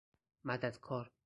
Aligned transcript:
مددکار 0.43 1.11